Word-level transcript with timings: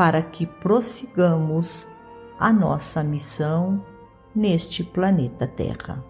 para 0.00 0.22
que 0.22 0.46
prossigamos 0.46 1.86
a 2.38 2.50
nossa 2.50 3.04
missão 3.04 3.84
neste 4.34 4.82
planeta 4.82 5.46
Terra. 5.46 6.02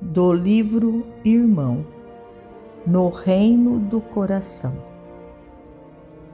Do 0.00 0.32
livro 0.32 1.04
Irmão, 1.22 1.86
no 2.86 3.10
Reino 3.10 3.78
do 3.78 4.00
Coração. 4.00 4.82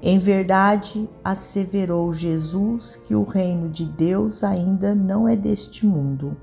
Em 0.00 0.20
verdade, 0.20 1.10
asseverou 1.24 2.12
Jesus 2.12 2.94
que 2.94 3.16
o 3.16 3.24
reino 3.24 3.68
de 3.68 3.86
Deus 3.86 4.44
ainda 4.44 4.94
não 4.94 5.26
é 5.26 5.34
deste 5.34 5.84
mundo. 5.84 6.36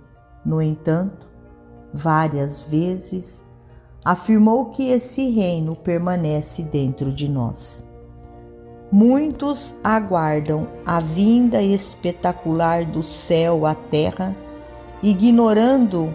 No 0.43 0.61
entanto, 0.61 1.29
várias 1.93 2.65
vezes 2.65 3.49
afirmou 4.03 4.65
que 4.65 4.89
esse 4.89 5.29
reino 5.29 5.75
permanece 5.75 6.63
dentro 6.63 7.11
de 7.11 7.29
nós. 7.29 7.85
Muitos 8.91 9.75
aguardam 9.83 10.67
a 10.85 10.99
vinda 10.99 11.61
espetacular 11.61 12.83
do 12.83 13.01
céu 13.01 13.65
à 13.65 13.73
terra, 13.73 14.35
ignorando 15.01 16.13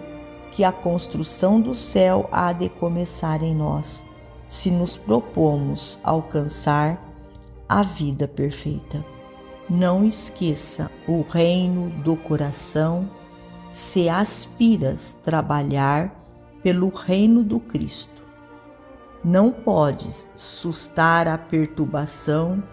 que 0.51 0.63
a 0.63 0.71
construção 0.71 1.59
do 1.59 1.73
céu 1.73 2.29
há 2.31 2.53
de 2.53 2.69
começar 2.69 3.41
em 3.41 3.55
nós, 3.55 4.05
se 4.47 4.69
nos 4.69 4.95
propomos 4.95 5.97
alcançar 6.03 7.01
a 7.67 7.81
vida 7.81 8.27
perfeita. 8.27 9.03
Não 9.69 10.05
esqueça 10.05 10.89
o 11.07 11.21
reino 11.21 11.89
do 12.03 12.15
coração 12.15 13.09
se 13.71 14.07
aspiras 14.07 15.17
trabalhar 15.21 16.15
pelo 16.61 16.89
reino 16.89 17.43
do 17.43 17.59
Cristo. 17.59 18.21
Não 19.23 19.51
podes 19.51 20.27
sustar 20.35 21.27
a 21.27 21.37
perturbação 21.37 22.63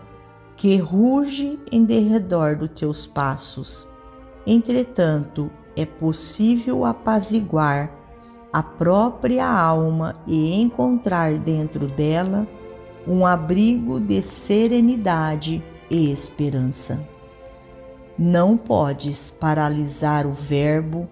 que 0.57 0.77
ruge 0.77 1.59
em 1.73 1.85
derredor 1.85 2.57
dos 2.57 2.69
teus 2.69 3.07
passos. 3.07 3.89
Entretanto, 4.47 5.51
é 5.77 5.85
possível 5.85 6.85
apaziguar 6.85 7.91
a 8.53 8.63
própria 8.63 9.47
alma 9.47 10.15
e 10.27 10.61
encontrar 10.61 11.37
dentro 11.39 11.87
dela 11.89 12.47
um 13.07 13.27
abrigo 13.27 14.01
de 14.01 14.23
serenidade 14.23 15.63
e 15.91 16.11
esperança. 16.11 17.07
Não 18.17 18.57
podes 18.57 19.31
paralisar 19.31 20.25
o 20.27 20.33
Verbo 20.33 21.09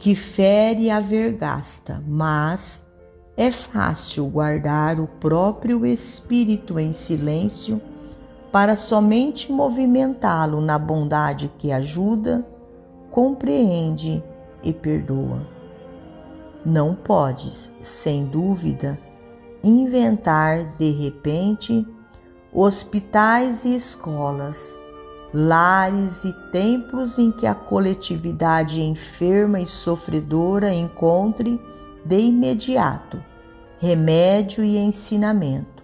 que 0.00 0.14
fere 0.14 0.90
a 0.90 0.98
vergasta, 0.98 2.02
mas 2.08 2.90
é 3.36 3.52
fácil 3.52 4.26
guardar 4.28 4.98
o 4.98 5.06
próprio 5.06 5.84
espírito 5.84 6.78
em 6.78 6.90
silêncio 6.94 7.80
para 8.50 8.76
somente 8.76 9.52
movimentá-lo 9.52 10.58
na 10.62 10.78
bondade 10.78 11.52
que 11.58 11.70
ajuda, 11.70 12.42
compreende 13.10 14.24
e 14.62 14.72
perdoa. 14.72 15.46
Não 16.64 16.94
podes, 16.94 17.70
sem 17.82 18.24
dúvida, 18.24 18.98
inventar 19.62 20.78
de 20.78 20.90
repente 20.92 21.86
hospitais 22.50 23.66
e 23.66 23.76
escolas 23.76 24.79
lares 25.32 26.24
e 26.24 26.32
templos 26.50 27.18
em 27.18 27.30
que 27.30 27.46
a 27.46 27.54
coletividade 27.54 28.80
enferma 28.80 29.60
e 29.60 29.66
sofredora 29.66 30.72
encontre 30.72 31.60
de 32.04 32.18
imediato 32.18 33.30
remédio 33.80 34.62
e 34.62 34.76
ensinamento, 34.76 35.82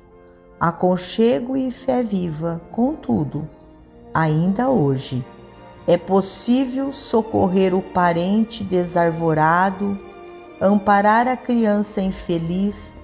aconchego 0.61 1.57
e 1.57 1.71
fé 1.71 2.03
viva. 2.03 2.61
Contudo, 2.71 3.49
ainda 4.13 4.69
hoje, 4.69 5.25
é 5.87 5.97
possível 5.97 6.93
socorrer 6.93 7.75
o 7.75 7.81
parente 7.81 8.63
desarvorado, 8.63 9.99
amparar 10.61 11.27
a 11.27 11.39
criança 11.39 12.03
infeliz, 12.03 12.95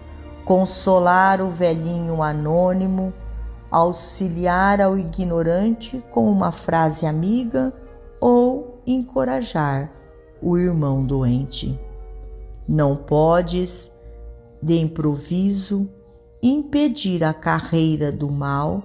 consolar 0.44 1.40
o 1.40 1.48
velhinho 1.48 2.22
anônimo, 2.22 3.14
auxiliar 3.72 4.80
ao 4.80 4.98
ignorante 4.98 6.04
com 6.10 6.30
uma 6.30 6.52
frase 6.52 7.06
amiga 7.06 7.72
ou 8.20 8.82
encorajar 8.86 9.90
o 10.42 10.58
irmão 10.58 11.04
doente. 11.04 11.80
Não 12.68 12.94
podes, 12.94 13.90
de 14.62 14.78
improviso, 14.78 15.88
impedir 16.42 17.24
a 17.24 17.32
carreira 17.32 18.12
do 18.12 18.30
mal, 18.30 18.82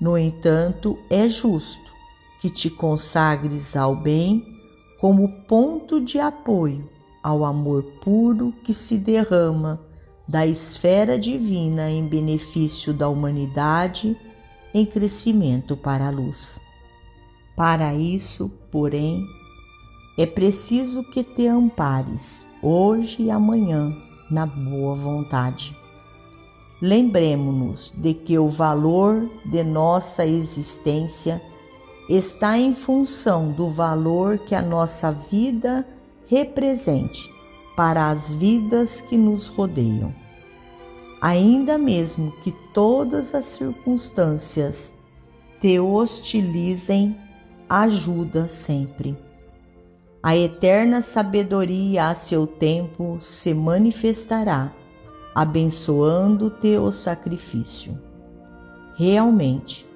no 0.00 0.18
entanto, 0.18 0.98
é 1.08 1.28
justo 1.28 1.94
que 2.40 2.50
te 2.50 2.68
consagres 2.68 3.76
ao 3.76 3.96
bem 3.96 4.44
como 5.00 5.28
ponto 5.46 6.00
de 6.04 6.18
apoio 6.18 6.90
ao 7.22 7.44
amor 7.44 7.82
puro 8.00 8.52
que 8.62 8.72
se 8.72 8.98
derrama 8.98 9.80
da 10.28 10.46
esfera 10.46 11.18
divina 11.18 11.90
em 11.90 12.06
benefício 12.06 12.92
da 12.92 13.08
humanidade 13.08 14.16
em 14.74 14.84
crescimento 14.84 15.76
para 15.76 16.08
a 16.08 16.10
luz. 16.10 16.60
Para 17.56 17.94
isso, 17.94 18.50
porém, 18.70 19.24
é 20.18 20.26
preciso 20.26 21.04
que 21.04 21.22
te 21.22 21.46
ampares 21.46 22.46
hoje 22.62 23.22
e 23.24 23.30
amanhã 23.30 23.96
na 24.30 24.44
boa 24.44 24.94
vontade. 24.94 25.76
Lembremos-nos 26.82 27.94
de 27.96 28.12
que 28.12 28.38
o 28.38 28.48
valor 28.48 29.30
de 29.46 29.62
nossa 29.62 30.26
existência 30.26 31.40
está 32.08 32.58
em 32.58 32.74
função 32.74 33.52
do 33.52 33.70
valor 33.70 34.38
que 34.38 34.54
a 34.54 34.60
nossa 34.60 35.10
vida 35.10 35.86
represente 36.26 37.35
para 37.76 38.08
as 38.08 38.32
vidas 38.32 39.02
que 39.02 39.18
nos 39.18 39.46
rodeiam. 39.46 40.12
Ainda 41.20 41.76
mesmo 41.76 42.32
que 42.40 42.50
todas 42.72 43.34
as 43.34 43.44
circunstâncias 43.44 44.94
te 45.60 45.78
hostilizem, 45.78 47.18
ajuda 47.68 48.48
sempre. 48.48 49.16
A 50.22 50.36
eterna 50.36 51.02
sabedoria 51.02 52.08
a 52.08 52.14
seu 52.14 52.46
tempo 52.46 53.18
se 53.20 53.54
manifestará, 53.54 54.72
abençoando-te 55.34 56.76
o 56.78 56.90
sacrifício. 56.90 57.96
Realmente, 58.96 59.86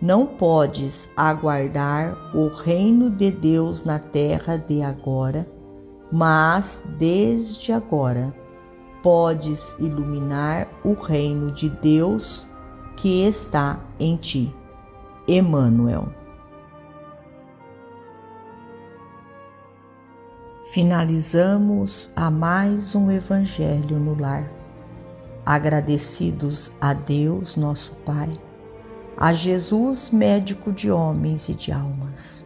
não 0.00 0.26
podes 0.26 1.10
aguardar 1.16 2.34
o 2.34 2.48
reino 2.48 3.10
de 3.10 3.30
Deus 3.30 3.84
na 3.84 3.98
terra 3.98 4.56
de 4.56 4.82
agora 4.82 5.46
mas 6.10 6.82
desde 6.98 7.72
agora 7.72 8.34
podes 9.02 9.76
iluminar 9.78 10.68
o 10.82 10.92
reino 10.94 11.50
de 11.52 11.68
Deus 11.68 12.48
que 12.96 13.24
está 13.24 13.78
em 13.98 14.16
ti. 14.16 14.54
Emmanuel. 15.28 16.08
Finalizamos 20.70 22.10
a 22.14 22.30
mais 22.30 22.94
um 22.94 23.10
Evangelho 23.10 23.98
no 23.98 24.14
Lar. 24.20 24.50
Agradecidos 25.44 26.72
a 26.80 26.92
Deus, 26.92 27.56
nosso 27.56 27.92
Pai, 28.04 28.30
a 29.16 29.32
Jesus, 29.32 30.10
médico 30.10 30.72
de 30.72 30.90
homens 30.90 31.48
e 31.48 31.54
de 31.54 31.72
almas, 31.72 32.45